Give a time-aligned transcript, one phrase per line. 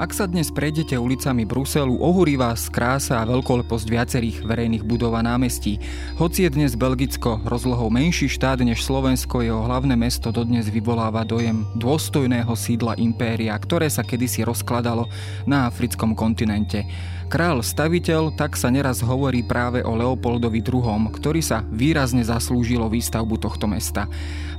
[0.00, 5.20] Ak sa dnes prejdete ulicami Bruselu, ohúri vás krása a veľkoleposť viacerých verejných budov a
[5.20, 5.76] námestí.
[6.16, 11.68] Hoci je dnes Belgicko rozlohou menší štát než Slovensko, jeho hlavné mesto dodnes vyvoláva dojem
[11.76, 15.04] dôstojného sídla impéria, ktoré sa kedysi rozkladalo
[15.44, 16.88] na africkom kontinente.
[17.30, 23.38] Král staviteľ, tak sa neraz hovorí práve o Leopoldovi II, ktorý sa výrazne zaslúžilo výstavbu
[23.38, 24.10] tohto mesta.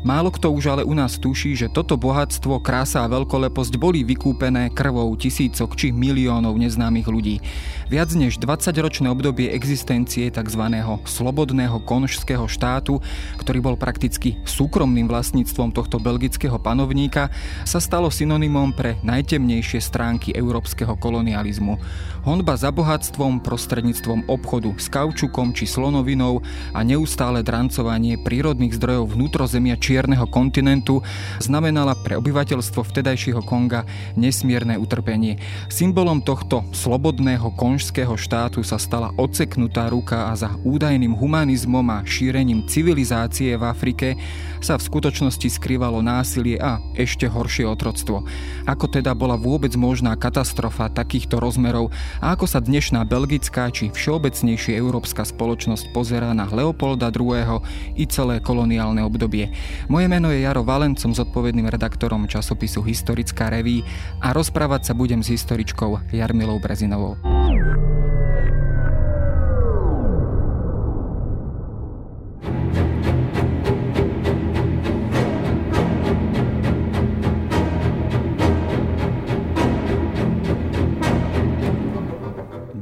[0.07, 4.71] Málo kto už ale u nás tuší, že toto bohatstvo, krása a veľkoleposť boli vykúpené
[4.71, 7.43] krvou tisícok či miliónov neznámych ľudí.
[7.91, 10.63] Viac než 20-ročné obdobie existencie tzv.
[11.03, 13.03] slobodného konžského štátu,
[13.35, 17.27] ktorý bol prakticky súkromným vlastníctvom tohto belgického panovníka,
[17.67, 21.76] sa stalo synonymom pre najtemnejšie stránky európskeho kolonializmu.
[22.23, 26.41] Honba za bohatstvom prostredníctvom obchodu s kaučukom či slonovinou
[26.73, 31.03] a neustále drancovanie prírodných zdrojov vnútrozemia či čierneho kontinentu
[31.43, 33.84] znamenala pre obyvateľstvo vtedajšieho Konga
[34.15, 35.35] nesmierne utrpenie.
[35.68, 42.71] Symbolom tohto slobodného konžského štátu sa stala odseknutá ruka a za údajným humanizmom a šírením
[42.71, 44.15] civilizácie v Afrike
[44.63, 48.23] sa v skutočnosti skrývalo násilie a ešte horšie otroctvo.
[48.63, 51.91] Ako teda bola vôbec možná katastrofa takýchto rozmerov
[52.23, 57.63] a ako sa dnešná belgická či všeobecnejšie európska spoločnosť pozerá na Leopolda II.
[57.96, 59.55] i celé koloniálne obdobie.
[59.88, 63.88] Moje meno je Jaro Valen, som zodpovedným redaktorom časopisu Historická reví
[64.19, 67.16] a rozprávať sa budem s historičkou Jarmilou Brezinovou.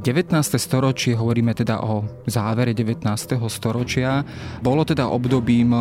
[0.00, 0.32] 19.
[0.56, 3.04] storočie, hovoríme teda o závere 19.
[3.52, 4.24] storočia,
[4.64, 5.80] bolo teda obdobím e,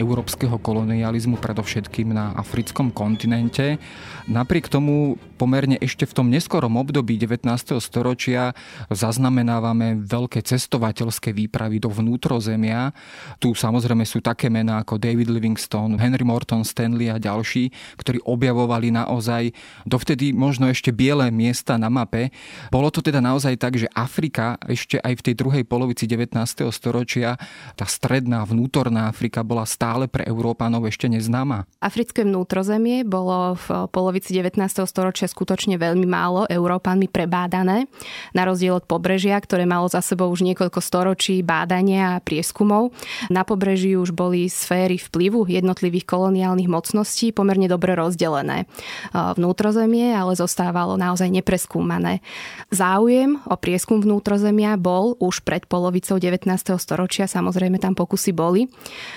[0.00, 3.76] európskeho kolonializmu, predovšetkým na africkom kontinente.
[4.24, 7.44] Napriek tomu pomerne ešte v tom neskorom období 19.
[7.76, 8.56] storočia
[8.88, 12.96] zaznamenávame veľké cestovateľské výpravy do vnútrozemia.
[13.36, 17.68] Tu samozrejme sú také mená ako David Livingstone, Henry Morton Stanley a ďalší,
[18.00, 19.52] ktorí objavovali naozaj
[19.84, 22.32] dovtedy možno ešte biele miesta na mape.
[22.72, 26.38] Bolo to teda naozaj tak, že Afrika ešte aj v tej druhej polovici 19.
[26.70, 27.36] storočia,
[27.74, 31.66] tá stredná, vnútorná Afrika bola stále pre Európanov ešte neznáma.
[31.82, 34.62] Africké vnútrozemie bolo v polovici 19.
[34.86, 37.90] storočia skutočne veľmi málo Európanmi prebádané,
[38.32, 42.94] na rozdiel od pobrežia, ktoré malo za sebou už niekoľko storočí bádania a prieskumov.
[43.26, 48.70] Na pobreží už boli sféry vplyvu jednotlivých koloniálnych mocností pomerne dobre rozdelené.
[49.12, 52.20] Vnútrozemie ale zostávalo naozaj nepreskúmané.
[52.68, 56.44] Záujem prieskum vnútrozemia bol už pred polovicou 19.
[56.76, 57.24] storočia.
[57.24, 58.68] Samozrejme tam pokusy boli.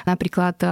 [0.07, 0.67] Napríklad e,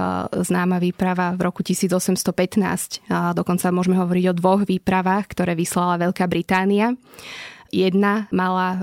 [0.46, 3.04] známa výprava v roku 1815.
[3.36, 6.96] Dokonca môžeme hovoriť o dvoch výpravách, ktoré vyslala Veľká Británia.
[7.68, 8.78] Jedna mala e,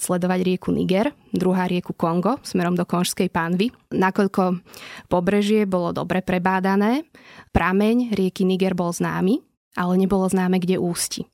[0.00, 3.68] sledovať rieku Niger, druhá rieku Kongo smerom do Konžskej pánvy.
[3.92, 4.64] Nakoľko
[5.12, 7.04] pobrežie bolo dobre prebádané,
[7.52, 9.44] prameň rieky Niger bol známy,
[9.76, 11.29] ale nebolo známe, kde ústi.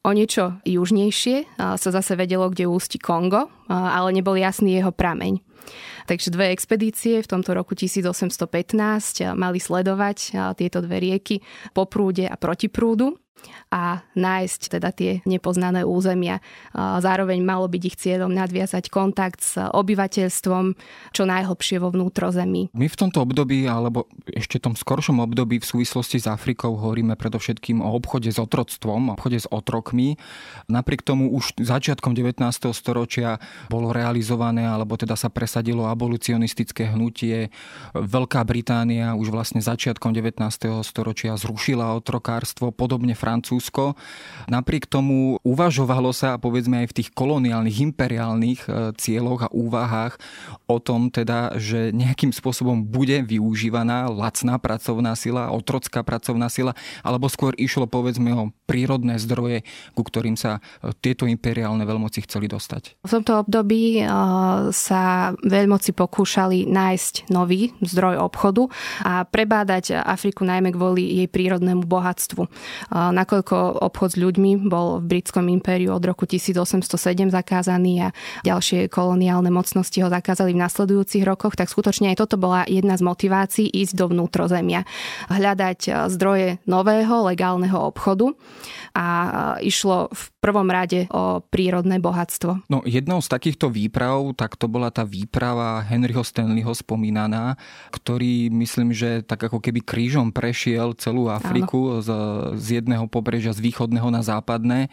[0.00, 5.44] O niečo južnejšie sa zase vedelo, kde ústi Kongo, ale nebol jasný jeho prameň.
[6.08, 8.40] Takže dve expedície v tomto roku 1815
[9.36, 10.18] mali sledovať
[10.56, 11.44] tieto dve rieky
[11.76, 13.20] po prúde a proti prúdu
[13.70, 16.42] a nájsť teda tie nepoznané územia.
[16.74, 20.74] Zároveň malo byť ich cieľom nadviazať kontakt s obyvateľstvom
[21.14, 22.74] čo najhlbšie vo vnútrozemí.
[22.74, 27.78] My v tomto období, alebo ešte tom skoršom období v súvislosti s Afrikou hovoríme predovšetkým
[27.78, 30.18] o obchode s otroctvom, obchode s otrokmi.
[30.66, 32.42] Napriek tomu už začiatkom 19.
[32.74, 33.38] storočia
[33.70, 37.54] bolo realizované, alebo teda sa presadilo abolicionistické hnutie.
[37.94, 40.42] Veľká Británia už vlastne začiatkom 19.
[40.82, 43.14] storočia zrušila otrokárstvo, podobne
[43.60, 43.92] Francúzsko.
[44.48, 50.16] Napriek tomu uvažovalo sa, povedzme aj v tých koloniálnych, imperiálnych e, cieľoch a úvahách
[50.66, 56.72] o tom teda, že nejakým spôsobom bude využívaná lacná pracovná sila, otrocká pracovná sila,
[57.04, 62.48] alebo skôr išlo povedzme o prírodné zdroje, ku ktorým sa e, tieto imperiálne veľmoci chceli
[62.48, 63.04] dostať.
[63.04, 64.04] V tomto období e,
[64.72, 68.66] sa veľmoci pokúšali nájsť nový zdroj obchodu
[69.04, 72.48] a prebádať Afriku najmä kvôli jej prírodnému bohatstvu
[72.90, 78.14] nakoľko obchod s ľuďmi bol v britskom impériu od roku 1807 zakázaný a
[78.46, 83.02] ďalšie koloniálne mocnosti ho zakázali v nasledujúcich rokoch, tak skutočne aj toto bola jedna z
[83.04, 84.86] motivácií ísť do vnútrozemia.
[85.28, 88.32] Hľadať zdroje nového legálneho obchodu
[88.94, 89.06] a
[89.62, 92.64] išlo v prvom rade o prírodné bohatstvo.
[92.72, 97.60] No jednou z takýchto výprav, tak to bola tá výprava Henryho Stanleyho spomínaná,
[97.92, 102.08] ktorý myslím, že tak ako keby krížom prešiel celú Afriku z,
[102.56, 104.88] z jedného pobrežia z východného na západné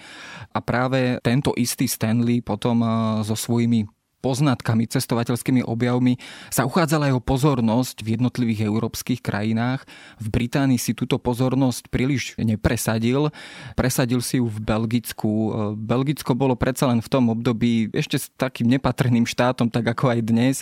[0.51, 2.91] a práve tento istý Stanley potom eh,
[3.23, 3.87] so svojimi
[4.19, 6.17] poznatkami, cestovateľskými objavmi
[6.49, 9.85] sa uchádzala jeho pozornosť v jednotlivých európskych krajinách.
[10.17, 13.29] V Británii si túto pozornosť príliš nepresadil.
[13.77, 15.31] Presadil si ju v Belgicku.
[15.77, 20.19] Belgicko bolo predsa len v tom období ešte s takým nepatrným štátom, tak ako aj
[20.25, 20.55] dnes.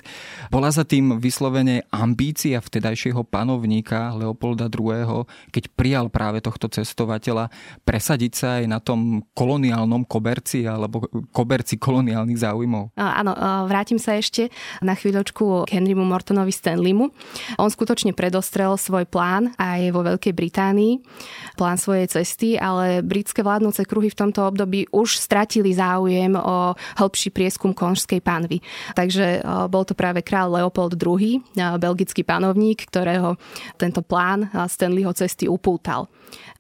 [0.52, 7.50] Bola za tým vyslovene ambícia vtedajšieho panovníka Leopolda II., keď prijal práve tohto cestovateľa
[7.88, 12.96] presadiť sa aj na tom koloniálnom koberci alebo koberci koloniálnych záujmov.
[12.96, 14.50] Áno, vrátim sa ešte
[14.82, 17.14] na chvíľočku k Henrymu Mortonovi Stanleymu.
[17.62, 21.06] On skutočne predostrel svoj plán aj vo Veľkej Británii,
[21.54, 27.30] plán svojej cesty, ale britské vládnúce kruhy v tomto období už stratili záujem o hĺbší
[27.30, 28.66] prieskum konžskej panvy.
[28.98, 31.46] Takže bol to práve král Leopold II,
[31.78, 33.38] belgický panovník, ktorého
[33.78, 36.10] tento plán Stanleyho cesty upútal.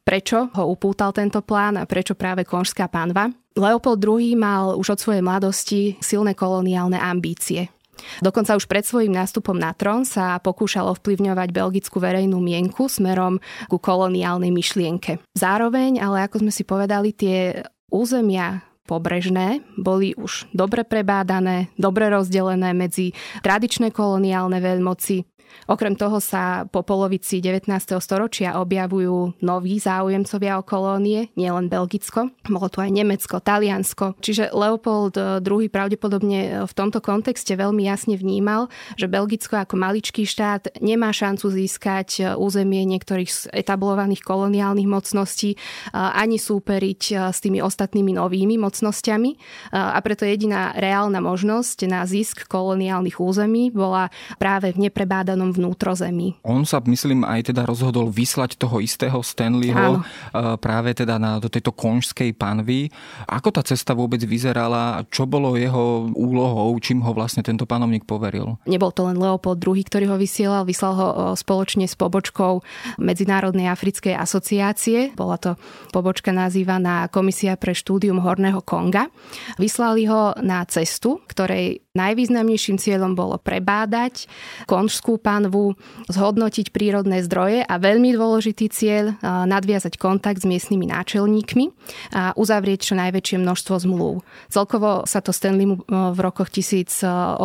[0.06, 3.34] Prečo ho upútal tento plán a prečo práve konžská panva?
[3.56, 7.72] Leopold II mal už od svojej mladosti silné koloniálne ambície.
[8.19, 13.40] Dokonca už pred svojím nástupom na trón sa pokúšal ovplyvňovať belgickú verejnú mienku smerom
[13.72, 15.24] ku koloniálnej myšlienke.
[15.40, 22.75] Zároveň, ale ako sme si povedali, tie územia pobrežné boli už dobre prebádané, dobre rozdelené
[22.75, 25.24] medzi tradičné koloniálne veľmoci,
[25.65, 27.65] Okrem toho sa po polovici 19.
[27.97, 34.18] storočia objavujú noví záujemcovia o kolónie, nielen Belgicko, bolo tu aj Nemecko, Taliansko.
[34.21, 40.80] Čiže Leopold II pravdepodobne v tomto kontexte veľmi jasne vnímal, že Belgicko ako maličký štát
[40.86, 45.59] nemá šancu získať územie niektorých z etablovaných koloniálnych mocností
[45.91, 49.31] ani súperiť s tými ostatnými novými mocnosťami
[49.75, 55.52] a preto jediná reálna možnosť na zisk koloniálnych území bola práve v neprebádanom tzv.
[55.60, 56.40] vnútrozemí.
[56.48, 60.08] On sa, myslím, aj teda rozhodol vyslať toho istého Stanleyho Áno.
[60.32, 62.88] E, práve teda na, do tejto konžskej panvy.
[63.28, 65.04] Ako tá cesta vôbec vyzerala?
[65.12, 66.72] Čo bolo jeho úlohou?
[66.80, 68.56] Čím ho vlastne tento panovník poveril?
[68.66, 70.64] Nebol to len Leopold II, ktorý ho vysielal.
[70.64, 72.64] Vyslal ho e, spoločne s pobočkou
[72.98, 75.14] Medzinárodnej africkej asociácie.
[75.14, 75.60] Bola to
[75.92, 79.12] pobočka nazývaná Komisia pre štúdium Horného Konga.
[79.60, 84.27] Vyslali ho na cestu, ktorej najvýznamnejším cieľom bolo prebádať
[84.68, 85.80] konžskú panvu,
[86.12, 91.71] zhodnotiť prírodné zdroje a veľmi dôležitý cieľ nadviazať kontakt s miestnymi náčelníkmi
[92.13, 94.21] a uzavrieť čo najväčšie množstvo zmluv.
[94.51, 97.39] Celkovo sa to Stanley v rokoch 1879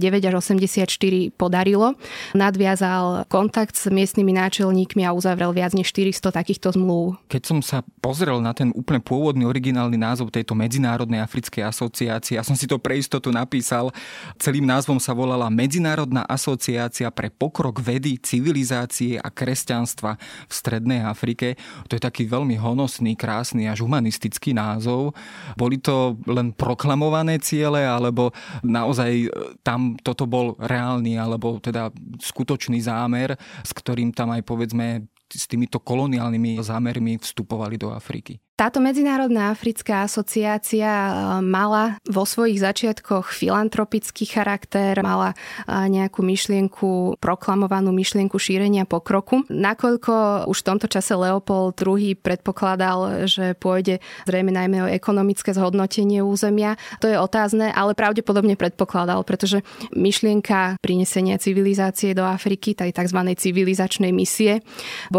[0.00, 0.88] až 84
[1.36, 1.94] podarilo.
[2.32, 7.20] Nadviazal kontakt s miestnymi náčelníkmi a uzavrel viac než 400 takýchto zmluv.
[7.28, 12.44] Keď som sa pozrel na ten úplne pôvodný originálny názov tejto Medzinárodnej africkej asociácie, ja
[12.46, 13.90] som si to pre istotu napísal,
[14.38, 20.14] celým názvom sa volala Medzinárodná asociácia pre pokrok vedy, civilizácie a kresťanstva
[20.46, 21.58] v Strednej Afrike.
[21.90, 25.18] To je taký veľmi honosný, krásny až humanistický názov.
[25.58, 28.30] Boli to len proklamované ciele, alebo
[28.62, 29.28] naozaj e,
[29.66, 31.90] tam toto bol reálny, alebo teda
[32.22, 33.34] skutočný zámer,
[33.66, 38.38] s ktorým tam aj povedzme s týmito koloniálnymi zámermi vstupovali do Afriky.
[38.52, 41.12] Táto Medzinárodná africká asociácia e,
[41.42, 49.42] mala vo svojich začiatkoch filantropický charakter, mala e, nejakú myšlienku, proklamovanú myšlienku šírenia pokroku.
[49.48, 56.20] Nakoľko už v tomto čase Leopold II predpokladal, že pôjde zrejme najmä o ekonomické zhodnotenie
[56.22, 59.64] územia, to je otázne, ale pravdepodobne predpokladal, pretože
[59.96, 63.16] myšlienka prinesenia civilizácie do Afriky, tej tzv.
[63.32, 64.60] civilizačnej misie,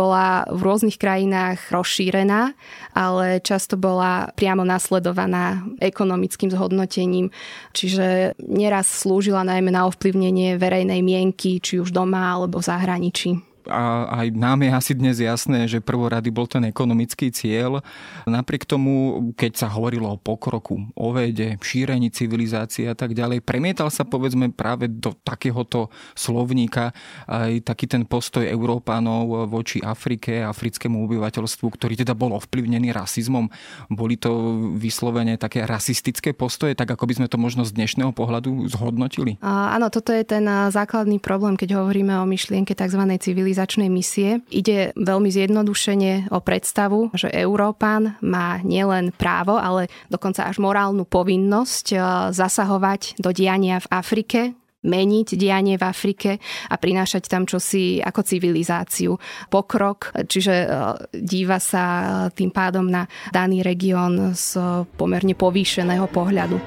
[0.03, 2.51] bola v rôznych krajinách rozšírená,
[2.91, 7.31] ale často bola priamo nasledovaná ekonomickým zhodnotením,
[7.71, 14.11] čiže neraz slúžila najmä na ovplyvnenie verejnej mienky, či už doma alebo v zahraničí a
[14.23, 17.79] aj nám je asi dnes jasné, že prvorady bol ten ekonomický cieľ.
[18.27, 23.87] Napriek tomu, keď sa hovorilo o pokroku, o vede, šírení civilizácie a tak ďalej, premietal
[23.87, 26.91] sa povedzme práve do takéhoto slovníka
[27.31, 33.47] aj taký ten postoj Európanov voči Afrike, africkému obyvateľstvu, ktorý teda bol ovplyvnený rasizmom.
[33.87, 38.67] Boli to vyslovene také rasistické postoje, tak ako by sme to možno z dnešného pohľadu
[38.67, 39.39] zhodnotili?
[39.41, 43.01] Áno, toto je ten základný problém, keď hovoríme o myšlienke tzv.
[43.17, 44.41] civilizácie civilizačnej misie.
[44.49, 51.85] Ide veľmi zjednodušene o predstavu, že Európán má nielen právo, ale dokonca až morálnu povinnosť
[51.93, 51.97] e,
[52.33, 54.39] zasahovať do diania v Afrike,
[54.83, 59.13] meniť dianie v Afrike a prinášať tam čosi ako civilizáciu,
[59.53, 60.67] pokrok, čiže e,
[61.13, 61.85] díva sa
[62.33, 64.57] tým pádom na daný región z
[64.97, 66.57] pomerne povýšeného pohľadu.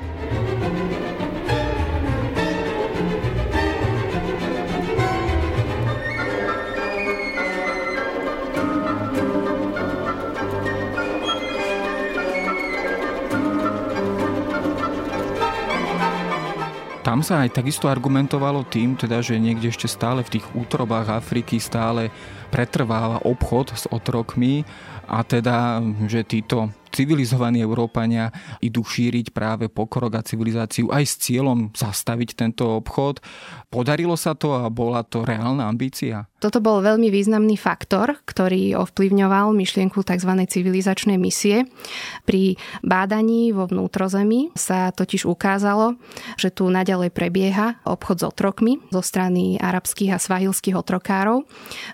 [17.06, 21.62] Tam sa aj takisto argumentovalo tým, teda, že niekde ešte stále v tých útrobách Afriky
[21.62, 22.10] stále
[22.50, 24.66] pretrváva obchod s otrokmi
[25.06, 25.78] a teda,
[26.10, 32.74] že títo civilizovaní Európania idú šíriť práve pokrok a civilizáciu aj s cieľom zastaviť tento
[32.82, 33.22] obchod.
[33.70, 36.26] Podarilo sa to a bola to reálna ambícia?
[36.46, 40.30] Toto bol veľmi významný faktor, ktorý ovplyvňoval myšlienku tzv.
[40.46, 41.66] civilizačnej misie.
[42.22, 42.54] Pri
[42.86, 45.98] bádaní vo vnútrozemí sa totiž ukázalo,
[46.38, 51.42] že tu naďalej prebieha obchod s otrokmi zo strany arabských a svahilských otrokárov.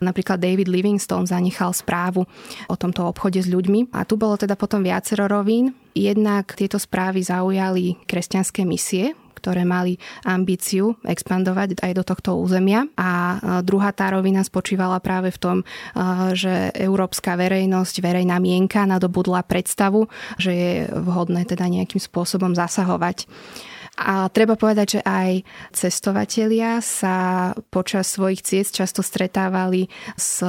[0.04, 2.28] Napríklad David Livingstone zanechal správu
[2.68, 5.72] o tomto obchode s ľuďmi a tu bolo teda potom viacero rovín.
[5.96, 12.86] Jednak tieto správy zaujali kresťanské misie, ktoré mali ambíciu expandovať aj do tohto územia.
[12.94, 15.56] A druhá tá rovina spočívala práve v tom,
[16.30, 20.06] že európska verejnosť, verejná mienka nadobudla predstavu,
[20.38, 23.26] že je vhodné teda nejakým spôsobom zasahovať.
[23.98, 25.44] A treba povedať, že aj
[25.74, 30.40] cestovatelia sa počas svojich ciest často stretávali s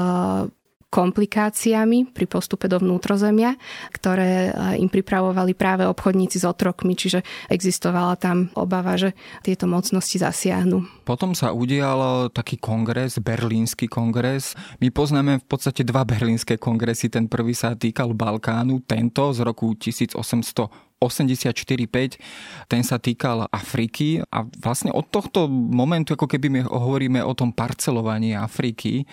[0.94, 3.58] komplikáciami pri postupe do vnútrozemia,
[3.90, 10.22] ktoré eh, im pripravovali práve obchodníci s otrokmi, čiže existovala tam obava, že tieto mocnosti
[10.22, 10.86] zasiahnu.
[11.02, 14.54] Potom sa udial taký kongres, berlínsky kongres.
[14.78, 17.10] My poznáme v podstate dva berlínske kongresy.
[17.10, 24.48] Ten prvý sa týkal Balkánu, tento z roku 1800 84,5, ten sa týkal Afriky a
[24.64, 29.04] vlastne od tohto momentu, ako keby my hovoríme o tom parcelovaní Afriky,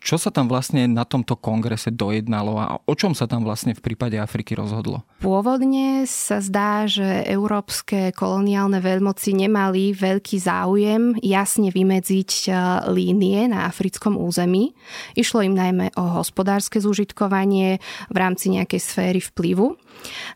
[0.00, 3.84] čo sa tam vlastne na tomto kongrese dojednalo a o čom sa tam vlastne v
[3.84, 5.04] prípade Afriky rozhodlo?
[5.20, 12.50] Pôvodne sa zdá, že európske koloniálne veľmoci nemali veľký záujem jasne vymedziť e,
[12.88, 14.72] línie na africkom území.
[15.14, 17.78] Išlo im najmä o hospodárske zúžitkovanie
[18.08, 19.76] v rámci nejakej sféry vplyvu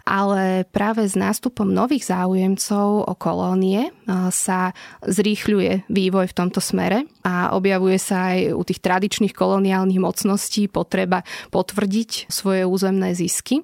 [0.05, 3.89] ale práve s nástupom nových záujemcov o kolónie
[4.29, 10.67] sa zrýchľuje vývoj v tomto smere a objavuje sa aj u tých tradičných koloniálnych mocností
[10.67, 11.23] potreba
[11.55, 13.63] potvrdiť svoje územné zisky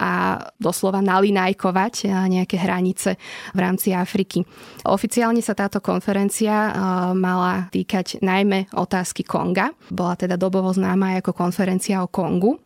[0.00, 3.20] a doslova nalinajkovať nejaké hranice
[3.52, 4.40] v rámci Afriky.
[4.88, 6.72] Oficiálne sa táto konferencia
[7.12, 9.68] mala týkať najmä otázky Konga.
[9.92, 12.56] Bola teda dobovo známa ako konferencia o Kongu.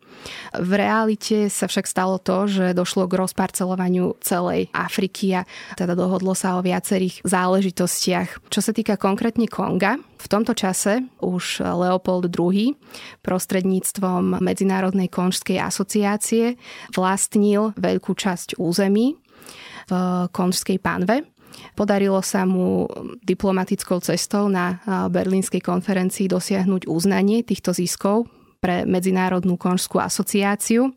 [0.52, 6.36] V realite sa však stalo to, že došlo k rozparcelovaniu celej Afriky a teda dohodlo
[6.36, 8.52] sa o viacerých záležitostiach.
[8.52, 12.78] Čo sa týka konkrétne Konga, v tomto čase už Leopold II
[13.24, 16.60] prostredníctvom Medzinárodnej konžskej asociácie
[16.94, 19.18] vlastnil veľkú časť území
[19.88, 19.92] v
[20.30, 21.26] konžskej panve.
[21.76, 22.88] Podarilo sa mu
[23.24, 28.30] diplomatickou cestou na berlínskej konferencii dosiahnuť uznanie týchto ziskov
[28.62, 30.94] pre Medzinárodnú konžskú asociáciu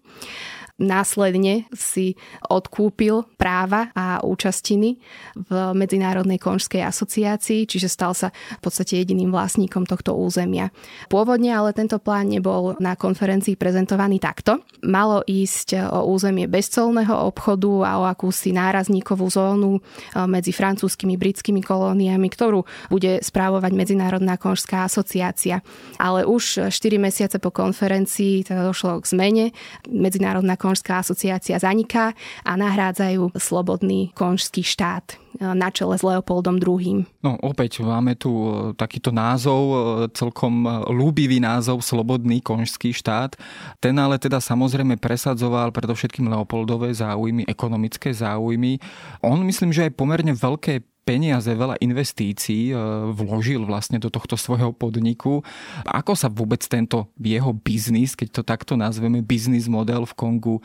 [0.75, 2.19] následne si
[2.51, 4.99] odkúpil práva a účastiny
[5.35, 10.71] v Medzinárodnej konžskej asociácii, čiže stal sa v podstate jediným vlastníkom tohto územia.
[11.07, 14.59] Pôvodne ale tento plán nebol na konferencii prezentovaný takto.
[14.83, 19.81] Malo ísť o územie bezcolného obchodu a o akúsi nárazníkovú zónu e,
[20.27, 25.63] medzi francúzskými britskými kolóniami, ktorú bude správovať Medzinárodná konžská asociácia.
[25.95, 29.45] Ale už 4 mesiace po konferencii teda došlo k zmene.
[29.87, 37.05] Medzinárodná konžská asociácia zaniká a nahrádzajú slobodný konžský štát na čele s Leopoldom II.
[37.23, 39.75] No opäť máme tu e, takýto názov, e,
[40.15, 43.35] celkom ľúbivý názov Slobodný konžský štát.
[43.83, 48.79] Ten ale teda samozrejme presadzoval predovšetkým Leopoldové záujmy, ekonomické záujmy.
[49.23, 52.75] On myslím, že aj pomerne veľké peniaze, veľa investícií e,
[53.13, 55.45] vložil vlastne do tohto svojho podniku.
[55.85, 60.55] Ako sa vôbec tento jeho biznis, keď to takto nazveme, biznis model v Kongu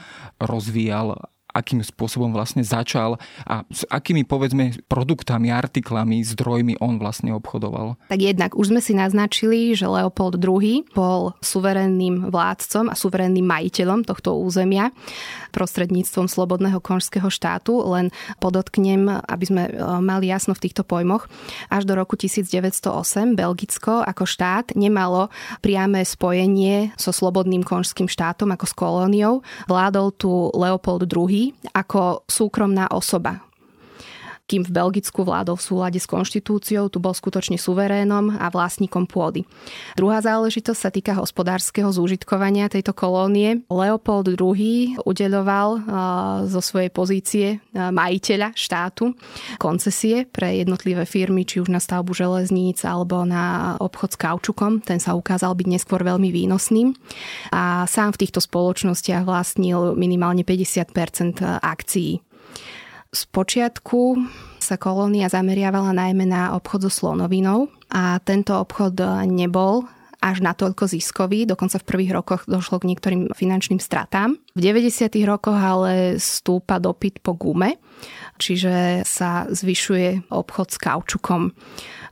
[0.40, 1.20] rozvíjal?
[1.50, 7.98] Akým spôsobom vlastne začal a s akými povedzme produktami, artiklami, zdrojmi on vlastne obchodoval.
[8.08, 14.06] Tak jednak už sme si naznačili, že Leopold II bol suverénnym vládcom a suverénnym majiteľom
[14.06, 14.94] tohto územia
[15.50, 17.82] prostredníctvom slobodného konžského štátu.
[17.90, 21.26] Len podotknem, aby sme e, mali jasno v týchto pojmoch.
[21.68, 25.28] Až do roku 1908 Belgicko ako štát nemalo
[25.60, 29.34] priame spojenie so slobodným konžským štátom ako s kolóniou.
[29.66, 33.49] Vládol tu Leopold II ako súkromná osoba
[34.50, 39.46] kým v Belgicku vládol v súlade s konštitúciou, tu bol skutočne suverénom a vlastníkom pôdy.
[39.94, 43.62] Druhá záležitosť sa týka hospodárskeho zúžitkovania tejto kolónie.
[43.70, 45.68] Leopold II udeľoval
[46.50, 49.14] zo svojej pozície majiteľa štátu
[49.62, 54.82] koncesie pre jednotlivé firmy, či už na stavbu železníc alebo na obchod s kaučukom.
[54.82, 56.90] Ten sa ukázal byť neskôr veľmi výnosným.
[57.54, 62.18] A sám v týchto spoločnostiach vlastnil minimálne 50% akcií.
[63.10, 64.22] Z počiatku
[64.62, 69.82] sa kolónia zameriavala najmä na obchod so slonovinou a tento obchod nebol
[70.22, 74.38] až natoľko ziskový, dokonca v prvých rokoch došlo k niektorým finančným stratám.
[74.54, 75.10] V 90.
[75.26, 77.82] rokoch ale stúpa dopyt po gume,
[78.38, 81.50] čiže sa zvyšuje obchod s kaučukom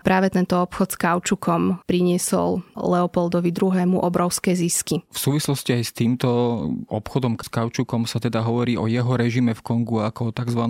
[0.09, 4.01] práve tento obchod s kaučukom priniesol Leopoldovi II.
[4.01, 5.05] obrovské zisky.
[5.13, 6.29] V súvislosti aj s týmto
[6.89, 10.65] obchodom s kaučukom sa teda hovorí o jeho režime v Kongu ako o tzv.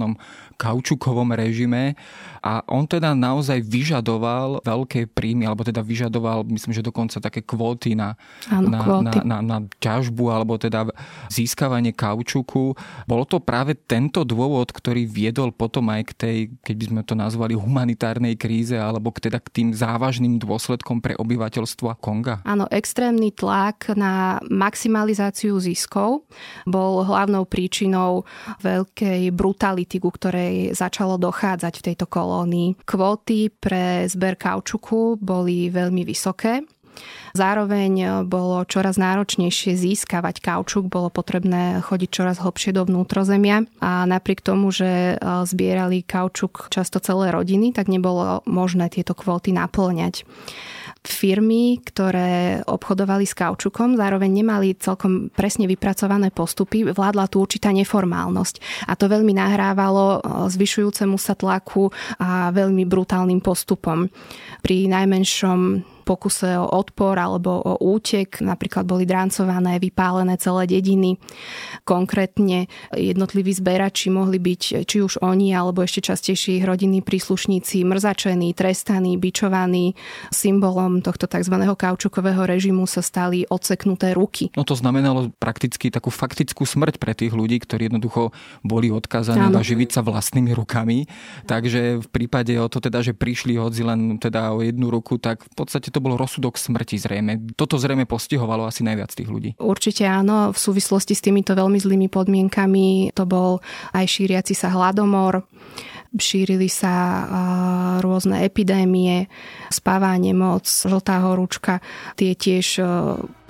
[0.59, 1.95] kaučukovom režime
[2.43, 7.95] a on teda naozaj vyžadoval veľké príjmy, alebo teda vyžadoval, myslím, že dokonca také kvóty
[7.95, 8.19] na,
[8.51, 9.23] Áno, na, kvóty.
[9.23, 10.91] na, na, na ťažbu alebo teda
[11.31, 12.75] získavanie kaučuku.
[13.07, 17.15] Bolo to práve tento dôvod, ktorý viedol potom aj k tej, keď by sme to
[17.15, 22.41] nazvali, humanitárnej kríze alebo k teda k tým závažným dôsledkom pre obyvateľstvo Konga?
[22.49, 26.25] Áno, extrémny tlak na maximalizáciu ziskov
[26.65, 28.25] bol hlavnou príčinou
[28.65, 32.89] veľkej brutality, ku ktorej začalo dochádzať v tejto kolónii.
[32.89, 36.65] Kvóty pre zber kaučuku boli veľmi vysoké.
[37.37, 44.41] Zároveň bolo čoraz náročnejšie získavať kaučuk, bolo potrebné chodiť čoraz hlbšie do vnútrozemia a napriek
[44.41, 50.25] tomu, že e, zbierali kaučuk často celé rodiny, tak nebolo možné tieto kvóty naplňať
[51.07, 58.87] firmy, ktoré obchodovali s kaučukom, zároveň nemali celkom presne vypracované postupy, vládla tu určitá neformálnosť.
[58.91, 60.19] A to veľmi nahrávalo e,
[60.53, 64.11] zvyšujúcemu sa tlaku a veľmi brutálnym postupom.
[64.61, 68.41] Pri najmenšom pokuse o odpor alebo o útek.
[68.41, 71.21] Napríklad boli drancované, vypálené celé dediny.
[71.85, 72.65] Konkrétne
[72.97, 79.21] jednotliví zberači mohli byť či už oni alebo ešte častejšie ich rodinní príslušníci mrzačení, trestaní,
[79.21, 79.93] bičovaní.
[80.33, 81.53] Symbolom tohto tzv.
[81.77, 84.49] kaučukového režimu sa stali odseknuté ruky.
[84.57, 88.33] No to znamenalo prakticky takú faktickú smrť pre tých ľudí, ktorí jednoducho
[88.65, 91.05] boli odkázaní na živiť sa vlastnými rukami.
[91.45, 95.45] Takže v prípade o to teda, že prišli hodzi len teda o jednu ruku, tak
[95.45, 97.59] v podstate to to bol rozsudok smrti zrejme.
[97.59, 99.51] Toto zrejme postihovalo asi najviac tých ľudí.
[99.59, 103.59] Určite áno, v súvislosti s týmito veľmi zlými podmienkami to bol
[103.91, 105.43] aj šíriaci sa hladomor,
[106.15, 107.27] šírili sa
[107.99, 109.27] rôzne epidémie,
[109.75, 111.83] spává nemoc, žltá horúčka.
[112.15, 112.79] Tie tiež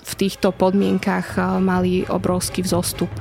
[0.09, 3.13] v týchto podmienkach mali obrovský vzostup.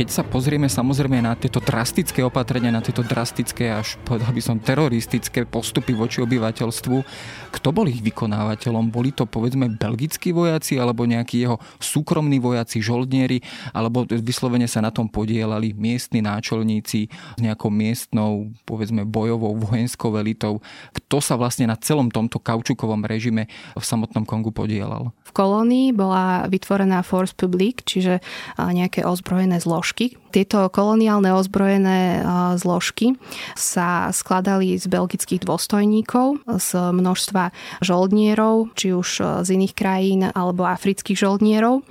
[0.00, 4.56] Keď sa pozrieme samozrejme na tieto drastické opatrenia, na tieto drastické až povedal by som
[4.56, 6.96] teroristické postupy voči obyvateľstvu,
[7.52, 8.88] kto bol ich vykonávateľom?
[8.88, 13.44] Boli to povedzme belgickí vojaci alebo nejakí jeho súkromní vojaci, žoldnieri,
[13.76, 20.64] alebo vyslovene sa na tom podielali miestni náčelníci s nejakou miestnou povedzme bojovou vojenskou elitou.
[20.96, 25.12] Kto sa vlastne na celom tomto kaučukovom režime v samotnom Kongu podielal?
[25.28, 28.24] V kolónii bola vytvorená Force Public, čiže
[28.56, 30.16] nejaké ozbrojené zložky zložky.
[30.30, 32.22] Tieto koloniálne ozbrojené
[32.54, 33.18] zložky
[33.58, 37.50] sa skladali z belgických dôstojníkov, z množstva
[37.82, 41.82] žoldnierov, či už z iných krajín alebo afrických žoldnierov.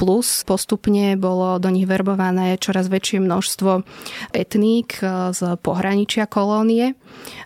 [0.00, 3.84] Plus postupne bolo do nich verbované čoraz väčšie množstvo
[4.32, 4.98] etník
[5.32, 6.96] z pohraničia kolónie.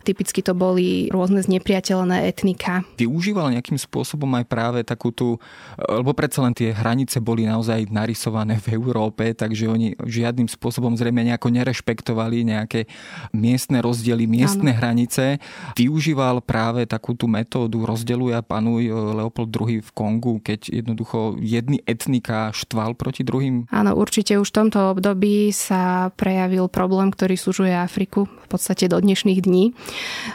[0.07, 2.87] Typicky to boli rôzne znepriateľné etnika.
[2.95, 5.43] Využíval nejakým spôsobom aj práve takú tú,
[5.83, 9.99] lebo predsa len tie hranice boli naozaj narysované v Európe, takže oni
[10.37, 12.85] žiadnym spôsobom zrejme nejako nerešpektovali nejaké
[13.33, 14.79] miestne rozdiely, miestne ano.
[14.85, 15.41] hranice.
[15.81, 21.41] Využíval práve takú tú metódu rozdeluj a panuj e, Leopold II v Kongu, keď jednoducho
[21.41, 23.65] jedny etnika štval proti druhým?
[23.73, 29.01] Áno, určite už v tomto období sa prejavil problém, ktorý súžuje Afriku v podstate do
[29.01, 29.73] dnešných dní.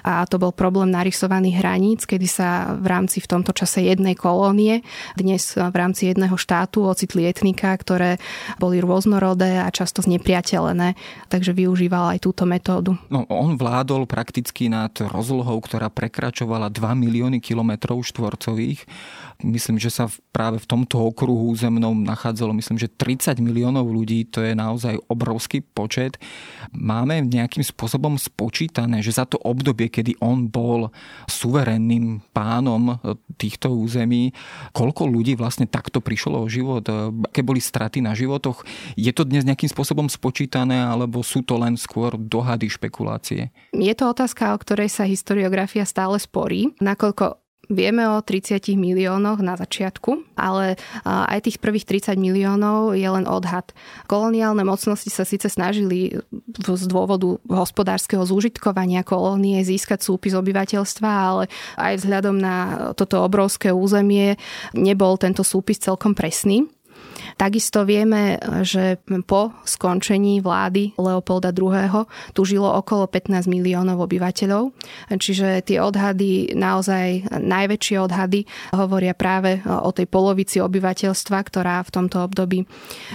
[0.01, 4.81] A to bol problém narysovaných hraníc, kedy sa v rámci v tomto čase jednej kolónie,
[5.13, 8.17] dnes v rámci jedného štátu ocitli etnika, ktoré
[8.57, 10.95] boli rôznorodé a často často znepriateľené,
[11.27, 12.95] takže využíval aj túto metódu.
[13.11, 18.87] No, on vládol prakticky nad rozlohou, ktorá prekračovala 2 milióny kilometrov štvorcových
[19.43, 24.41] myslím, že sa práve v tomto okruhu územnom nachádzalo, myslím, že 30 miliónov ľudí, to
[24.41, 26.21] je naozaj obrovský počet.
[26.71, 30.93] Máme nejakým spôsobom spočítané, že za to obdobie, kedy on bol
[31.27, 33.01] suverénnym pánom
[33.35, 34.31] týchto území,
[34.71, 36.85] koľko ľudí vlastne takto prišlo o život,
[37.27, 38.63] aké boli straty na životoch.
[38.95, 43.49] Je to dnes nejakým spôsobom spočítané, alebo sú to len skôr dohady, špekulácie?
[43.73, 47.41] Je to otázka, o ktorej sa historiografia stále sporí, nakoľko
[47.71, 50.75] Vieme o 30 miliónoch na začiatku, ale
[51.07, 53.71] aj tých prvých 30 miliónov je len odhad.
[54.11, 56.19] Koloniálne mocnosti sa síce snažili
[56.59, 61.43] z dôvodu hospodárskeho zúžitkovania kolónie získať súpis obyvateľstva, ale
[61.79, 62.55] aj vzhľadom na
[62.91, 64.35] toto obrovské územie
[64.75, 66.67] nebol tento súpis celkom presný.
[67.37, 72.07] Takisto vieme, že po skončení vlády Leopolda II.
[72.33, 74.73] tu žilo okolo 15 miliónov obyvateľov,
[75.13, 82.25] čiže tie odhady, naozaj najväčšie odhady, hovoria práve o tej polovici obyvateľstva, ktorá v tomto
[82.25, 82.65] období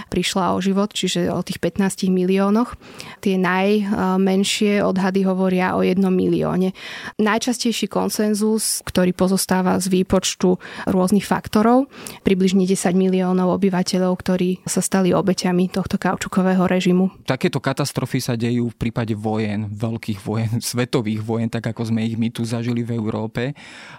[0.07, 2.79] prišla o život, čiže o tých 15 miliónoch.
[3.19, 6.71] Tie najmenšie odhady hovoria o jednom milióne.
[7.19, 10.55] Najčastejší konsenzus, ktorý pozostáva z výpočtu
[10.87, 11.91] rôznych faktorov,
[12.23, 17.11] približne 10 miliónov obyvateľov obyvateľov, ktorí sa stali obeťami tohto kaučukového režimu.
[17.27, 22.15] Takéto katastrofy sa dejú v prípade vojen, veľkých vojen, svetových vojen, tak ako sme ich
[22.15, 23.51] my tu zažili v Európe.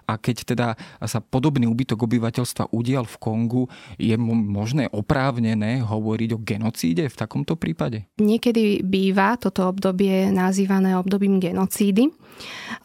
[0.08, 0.68] A keď teda
[1.04, 3.64] sa podobný úbytok obyvateľstva udial v Kongu,
[4.00, 8.08] je možné oprávnené hovoriť o genocíde v takomto prípade?
[8.16, 12.08] Niekedy býva toto obdobie nazývané obdobím genocídy.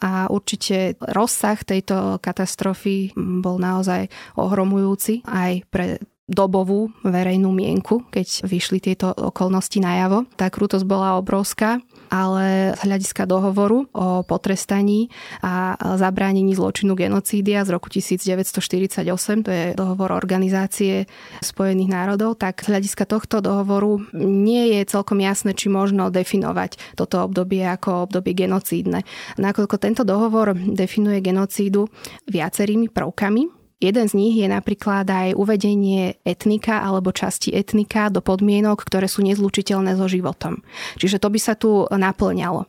[0.02, 8.80] A určite rozsah tejto katastrofy bol naozaj ohromujúci aj pre dobovú verejnú mienku, keď vyšli
[8.80, 10.24] tieto okolnosti najavo.
[10.40, 15.12] Tá krutosť bola obrovská, ale z hľadiska dohovoru o potrestaní
[15.44, 19.04] a zabránení zločinu genocídia z roku 1948,
[19.44, 21.04] to je dohovor Organizácie
[21.44, 27.20] spojených národov, tak z hľadiska tohto dohovoru nie je celkom jasné, či možno definovať toto
[27.20, 29.04] obdobie ako obdobie genocídne.
[29.36, 31.92] Nakoľko tento dohovor definuje genocídu
[32.32, 38.80] viacerými prvkami, Jeden z nich je napríklad aj uvedenie etnika alebo časti etnika do podmienok,
[38.86, 40.64] ktoré sú nezlučiteľné so životom.
[40.96, 42.64] Čiže to by sa tu naplňalo.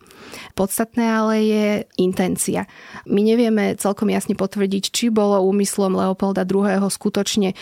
[0.57, 1.67] Podstatné ale je
[2.01, 2.67] intencia.
[3.07, 6.83] My nevieme celkom jasne potvrdiť, či bolo úmyslom Leopolda II.
[6.83, 7.53] skutočne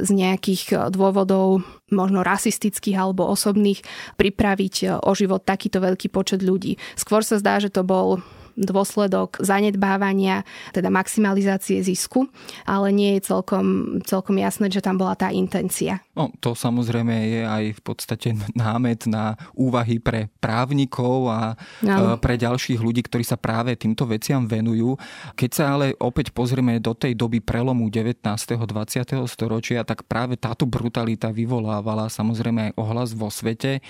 [0.00, 1.62] z nejakých dôvodov
[1.94, 3.84] možno rasistických alebo osobných
[4.18, 6.80] pripraviť o život takýto veľký počet ľudí.
[6.98, 8.24] Skôr sa zdá, že to bol
[8.56, 10.42] dôsledok zanedbávania,
[10.72, 12.26] teda maximalizácie zisku,
[12.64, 16.00] ale nie je celkom, celkom jasné, že tam bola tá intencia.
[16.16, 22.16] No, to samozrejme je aj v podstate námet na úvahy pre právnikov a no.
[22.16, 24.96] pre ďalších ľudí, ktorí sa práve týmto veciam venujú.
[25.36, 28.24] Keď sa ale opäť pozrieme do tej doby prelomu 19.
[28.24, 29.28] 20.
[29.28, 33.84] storočia, tak práve táto brutalita vyvolávala samozrejme aj ohlas vo svete.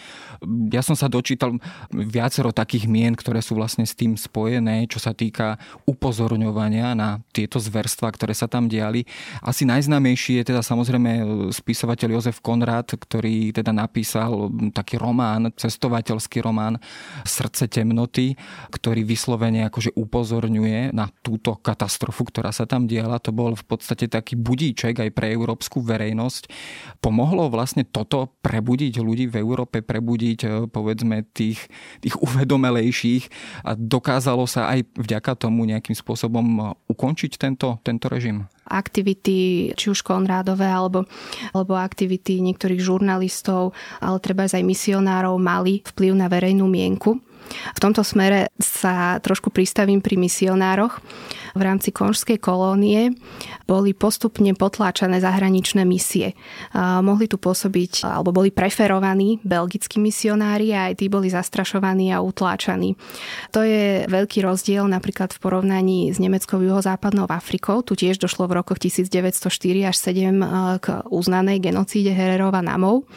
[0.74, 1.55] Ja som sa dočítal
[1.92, 4.55] viacero takých mien, ktoré sú vlastne s tým spojené,
[4.88, 9.04] čo sa týka upozorňovania na tieto zverstva, ktoré sa tam diali.
[9.44, 11.10] Asi najznámejší je teda samozrejme
[11.52, 16.80] spisovateľ Jozef Konrad, ktorý teda napísal taký román, cestovateľský román
[17.26, 18.38] Srdce temnoty,
[18.72, 23.20] ktorý vyslovene akože upozorňuje na túto katastrofu, ktorá sa tam diala.
[23.20, 26.48] To bol v podstate taký budíček aj pre európsku verejnosť.
[27.02, 31.68] Pomohlo vlastne toto prebudiť ľudí v Európe, prebudiť eh, povedzme tých,
[32.00, 33.24] tých uvedomelejších
[33.66, 38.46] a dokázalo sa aj vďaka tomu nejakým spôsobom eh, ukončiť tento, tento režim?
[38.66, 41.06] aktivity, či už Konrádové, alebo,
[41.54, 47.22] alebo aktivity niektorých žurnalistov, ale treba aj misionárov mali vplyv na verejnú mienku.
[47.46, 51.00] V tomto smere sa trošku pristavím pri misionároch.
[51.56, 53.16] V rámci konžskej kolónie
[53.64, 56.37] boli postupne potláčané zahraničné misie.
[56.76, 62.92] Mohli tu pôsobiť, alebo boli preferovaní belgickí misionári a aj tí boli zastrašovaní a utláčaní.
[63.56, 67.80] To je veľký rozdiel napríklad v porovnaní s nemeckou juhozápadnou Afrikou.
[67.80, 69.48] Tu tiež došlo v rokoch 1904
[69.88, 73.09] až 7 k uznanej genocíde Hererova Namov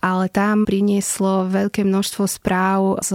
[0.00, 3.12] ale tam prinieslo veľké množstvo správ z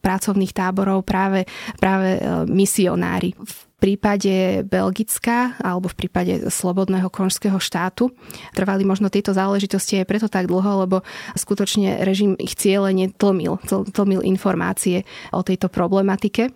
[0.00, 1.48] pracovných táborov práve,
[1.80, 3.32] práve e, misionári.
[3.36, 8.08] V prípade Belgická alebo v prípade Slobodného konžského štátu
[8.56, 11.04] trvali možno tieto záležitosti aj preto tak dlho, lebo
[11.36, 13.60] skutočne režim ich cieľe netlmil,
[13.92, 16.52] tlmil informácie o tejto problematike.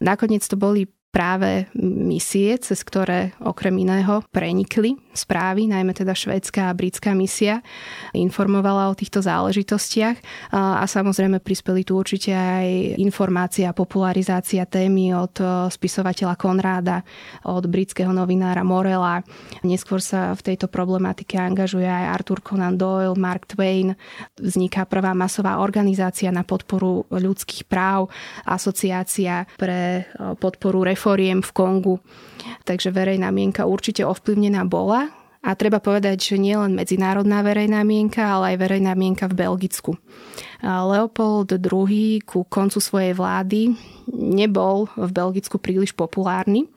[0.00, 6.76] Nakoniec to boli práve misie, cez ktoré okrem iného prenikli správy, najmä teda švédska a
[6.76, 7.60] britská misia,
[8.16, 10.16] informovala o týchto záležitostiach
[10.56, 15.36] a samozrejme prispeli tu určite aj informácia a popularizácia témy od
[15.68, 17.04] spisovateľa Konráda,
[17.44, 19.20] od britského novinára Morela.
[19.60, 23.92] Neskôr sa v tejto problematike angažuje aj Arthur Conan Doyle, Mark Twain.
[24.40, 28.08] Vzniká prvá masová organizácia na podporu ľudských práv,
[28.48, 30.08] asociácia pre
[30.40, 31.98] podporu reformy reforiem v Kongu.
[32.62, 35.10] Takže verejná mienka určite ovplyvnená bola
[35.42, 39.98] a treba povedať, že nie len medzinárodná verejná mienka, ale aj verejná mienka v Belgicku.
[40.62, 43.74] Leopold II ku koncu svojej vlády
[44.14, 46.70] nebol v Belgicku príliš populárny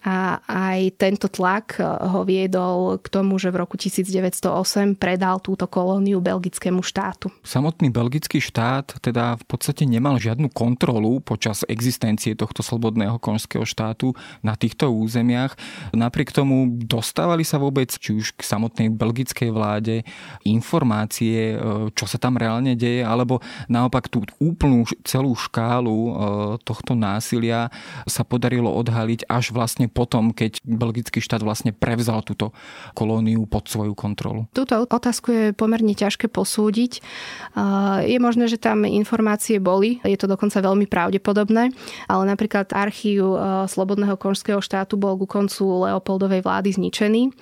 [0.00, 5.68] a aj tento tlak eh, ho viedol k tomu, že v roku 1908 predal túto
[5.68, 7.28] kolóniu belgickému štátu.
[7.44, 14.16] Samotný belgický štát teda v podstate nemal žiadnu kontrolu počas existencie tohto slobodného konžského štátu
[14.40, 15.52] na týchto územiach.
[15.92, 20.08] Napriek tomu dostávali sa vôbec či už k samotnej belgickej vláde
[20.48, 26.12] informácie, eh, čo sa tam reálne deje, alebo naopak tú úplnú celú škálu eh,
[26.64, 27.68] tohto násilia
[28.08, 32.54] sa podarilo odhaliť až vlastne potom, keď belgický štát vlastne prevzal túto
[32.94, 34.46] kolóniu pod svoju kontrolu?
[34.54, 37.02] Túto otázku je pomerne ťažké posúdiť.
[38.06, 41.74] Je možné, že tam informácie boli, je to dokonca veľmi pravdepodobné,
[42.06, 43.34] ale napríklad archív
[43.66, 47.34] Slobodného konžského štátu bol ku koncu Leopoldovej vlády zničený.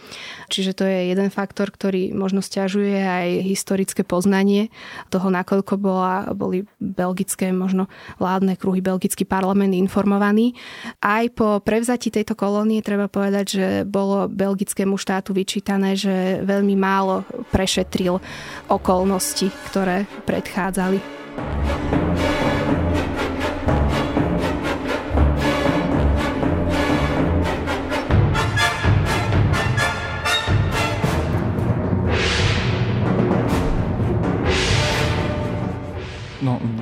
[0.48, 4.72] Čiže to je jeden faktor, ktorý možno stiažuje aj historické poznanie
[5.12, 7.90] toho, nakoľko bola, boli belgické, možno
[8.22, 10.54] vládne kruhy, belgický parlament informovaný.
[11.02, 17.26] Aj po prevzati tejto kolónie treba povedať, že bolo belgickému štátu vyčítané, že veľmi málo
[17.50, 18.22] prešetril
[18.70, 21.02] okolnosti, ktoré predchádzali.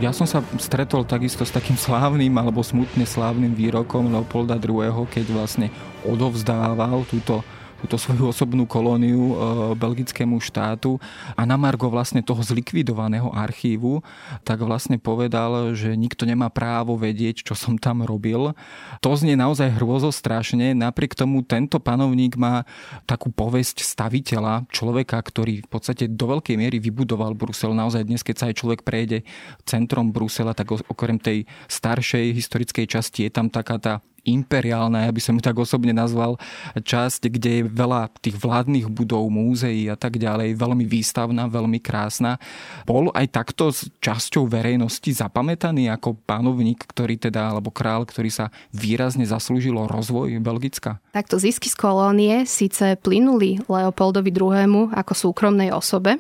[0.07, 5.27] Ja som sa stretol takisto s takým slávnym alebo smutne slávnym výrokom Leopolda II., keď
[5.35, 5.67] vlastne
[6.07, 7.43] odovzdával túto
[7.81, 9.35] túto svoju osobnú kolóniu e,
[9.77, 10.97] belgickému štátu
[11.37, 14.01] a na Margo vlastne toho zlikvidovaného archívu,
[14.43, 18.57] tak vlastne povedal, že nikto nemá právo vedieť, čo som tam robil.
[19.05, 22.65] To znie naozaj hrôzo strašne, napriek tomu tento panovník má
[23.05, 27.77] takú povesť staviteľa, človeka, ktorý v podstate do veľkej miery vybudoval Brusel.
[27.77, 29.23] Naozaj dnes, keď sa aj človek prejde
[29.69, 33.95] centrom Brusela, tak okrem tej staršej historickej časti je tam taká tá
[34.27, 36.37] imperiálna, ja by som ju tak osobne nazval,
[36.75, 42.43] časť, kde je veľa tých vládnych budov, múzeí a tak ďalej, veľmi výstavná, veľmi krásna.
[42.85, 48.51] Bol aj takto s časťou verejnosti zapamätaný ako panovník, ktorý teda, alebo král, ktorý sa
[48.75, 50.99] výrazne zaslúžil o rozvoj Belgicka?
[51.15, 54.91] Takto zisky z kolónie síce plynuli Leopoldovi II.
[54.93, 56.19] ako súkromnej osobe,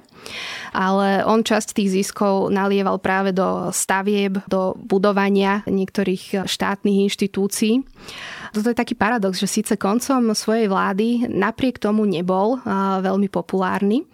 [0.73, 7.83] ale on časť tých ziskov nalieval práve do stavieb, do budovania niektorých štátnych inštitúcií.
[8.55, 12.61] Toto je taký paradox, že síce koncom svojej vlády napriek tomu nebol
[13.03, 14.07] veľmi populárny.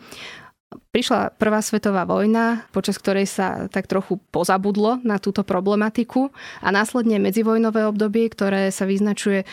[0.72, 6.32] Prišla prvá svetová vojna, počas ktorej sa tak trochu pozabudlo na túto problematiku
[6.64, 9.44] a následne medzivojnové obdobie, ktoré sa vyznačuje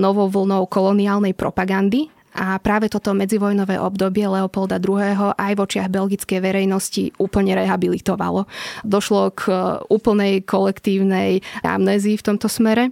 [0.00, 5.32] novou vlnou koloniálnej propagandy a práve toto medzivojnové obdobie Leopolda II.
[5.38, 8.50] aj v očiach belgickej verejnosti úplne rehabilitovalo.
[8.82, 9.54] Došlo k e,
[9.94, 12.90] úplnej kolektívnej amnézii v tomto smere.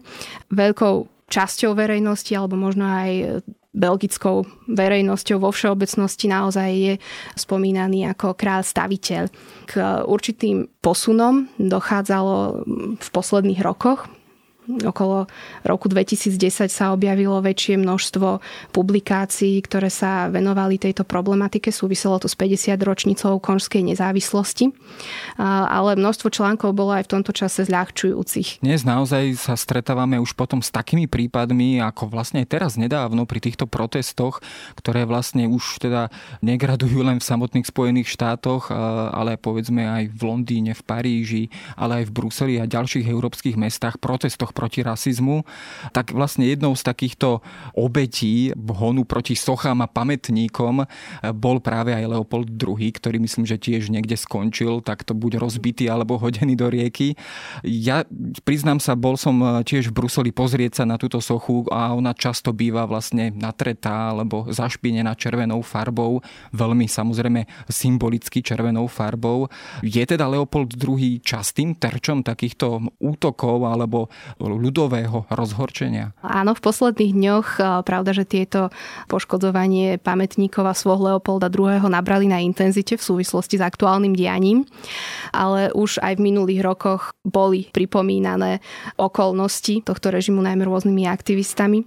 [0.54, 6.94] Veľkou časťou verejnosti, alebo možno aj belgickou verejnosťou vo všeobecnosti naozaj je
[7.40, 9.32] spomínaný ako kráľ staviteľ.
[9.64, 12.68] K určitým posunom dochádzalo
[13.00, 14.06] v posledných rokoch
[14.62, 15.26] okolo
[15.66, 18.38] roku 2010 sa objavilo väčšie množstvo
[18.70, 21.74] publikácií, ktoré sa venovali tejto problematike.
[21.74, 24.70] Súviselo to s 50 ročnicou konžskej nezávislosti,
[25.42, 28.62] ale množstvo článkov bolo aj v tomto čase zľahčujúcich.
[28.62, 33.42] Dnes naozaj sa stretávame už potom s takými prípadmi, ako vlastne aj teraz nedávno pri
[33.42, 34.38] týchto protestoch,
[34.78, 38.70] ktoré vlastne už teda negradujú len v samotných Spojených štátoch,
[39.10, 41.44] ale povedzme aj v Londýne, v Paríži,
[41.74, 45.48] ale aj v Bruseli a ďalších európskych mestách protestoch bojoch proti rasizmu,
[45.96, 47.40] tak vlastne jednou z takýchto
[47.72, 50.84] obetí honu proti sochám a pamätníkom
[51.34, 55.88] bol práve aj Leopold II, ktorý myslím, že tiež niekde skončil, tak to buď rozbitý
[55.88, 57.16] alebo hodený do rieky.
[57.64, 58.04] Ja
[58.44, 62.52] priznám sa, bol som tiež v Bruseli pozrieť sa na túto sochu a ona často
[62.52, 66.20] býva vlastne natretá alebo zašpinená červenou farbou,
[66.52, 69.48] veľmi samozrejme symbolicky červenou farbou.
[69.80, 74.10] Je teda Leopold II častým terčom takýchto útokov alebo
[74.50, 76.14] ľudového rozhorčenia?
[76.22, 77.48] Áno, v posledných dňoch
[77.86, 78.74] pravda, že tieto
[79.06, 81.82] poškodzovanie pamätníkov a svoh Leopolda II.
[81.86, 84.64] nabrali na intenzite v súvislosti s aktuálnym dianím,
[85.30, 88.58] ale už aj v minulých rokoch boli pripomínané
[88.98, 91.84] okolnosti tohto režimu najmä rôznymi aktivistami.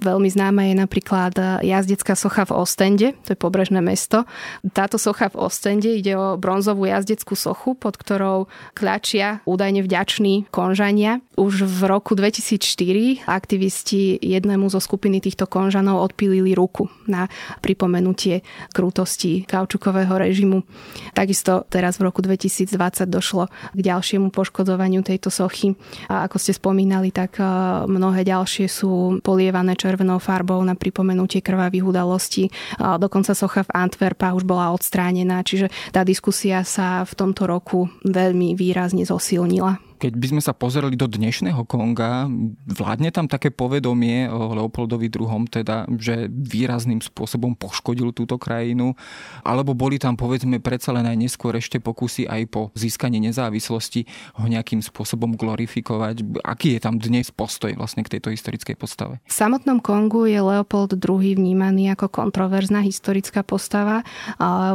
[0.00, 1.32] Veľmi známa je napríklad
[1.64, 4.24] jazdecká socha v Ostende, to je pobrežné mesto.
[4.72, 11.20] Táto socha v Ostende ide o bronzovú jazdeckú sochu, pod ktorou kľačia údajne vďační konžania.
[11.34, 17.30] Už v roku 2004 aktivisti jednému zo skupiny týchto konžanov odpílili ruku na
[17.62, 18.42] pripomenutie
[18.74, 20.66] krutosti kaučukového režimu.
[21.14, 25.78] Takisto teraz v roku 2020 došlo k ďalšiemu poškodzovaniu tejto sochy.
[26.10, 27.38] A ako ste spomínali, tak
[27.86, 32.50] mnohé ďalšie sú polievané červenou farbou na pripomenutie krvavých udalostí.
[32.82, 38.58] Dokonca socha v Antwerpa už bola odstránená, čiže tá diskusia sa v tomto roku veľmi
[38.58, 39.93] výrazne zosilnila.
[39.94, 42.26] Keď by sme sa pozerali do dnešného Konga,
[42.66, 48.98] vládne tam také povedomie o Leopoldovi II, teda, že výrazným spôsobom poškodil túto krajinu,
[49.46, 54.04] alebo boli tam povedzme predsa len aj neskôr ešte pokusy aj po získaní nezávislosti
[54.36, 56.42] ho nejakým spôsobom glorifikovať.
[56.42, 59.22] Aký je tam dnes postoj vlastne k tejto historickej postave?
[59.24, 64.02] V samotnom Kongu je Leopold II vnímaný ako kontroverzná historická postava.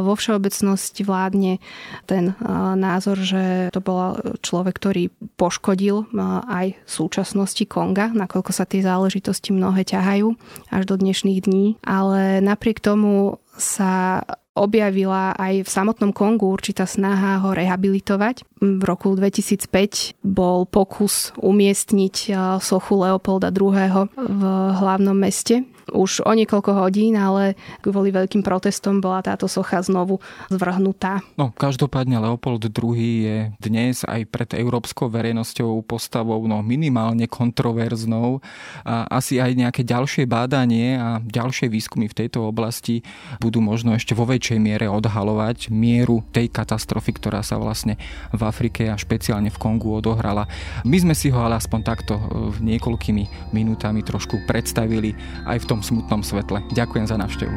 [0.00, 1.60] Vo všeobecnosti vládne
[2.08, 2.32] ten
[2.74, 6.08] názor, že to bol človek, ktorý poškodil
[6.48, 10.32] aj v súčasnosti Konga, nakoľko sa tie záležitosti mnohé ťahajú
[10.72, 11.66] až do dnešných dní.
[11.84, 14.24] Ale napriek tomu sa
[14.56, 18.44] objavila aj v samotnom Kongu určitá snaha ho rehabilitovať.
[18.60, 24.10] V roku 2005 bol pokus umiestniť sochu Leopolda II.
[24.10, 24.42] v
[24.74, 31.22] hlavnom meste už o niekoľko hodín, ale kvôli veľkým protestom bola táto socha znovu zvrhnutá.
[31.36, 38.42] No, každopádne Leopold II je dnes aj pred európskou verejnosťou postavou no, minimálne kontroverznou
[38.86, 43.02] a asi aj nejaké ďalšie bádanie a ďalšie výskumy v tejto oblasti
[43.42, 47.96] budú možno ešte vo väčšej miere odhalovať mieru tej katastrofy, ktorá sa vlastne
[48.30, 50.46] v Afrike a špeciálne v Kongu odohrala.
[50.84, 52.22] My sme si ho ale aspoň takto e,
[52.62, 55.12] niekoľkými minútami trošku predstavili
[55.46, 56.62] aj v tom smutnom svetle.
[56.72, 57.56] Ďakujem za návštevu.